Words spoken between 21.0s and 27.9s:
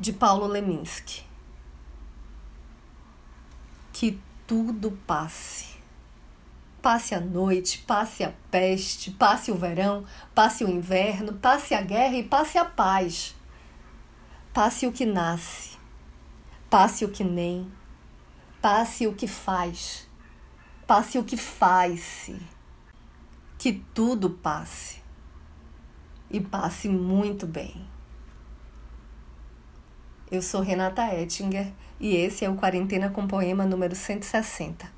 o que faz-se. Que tudo passe e passe muito bem.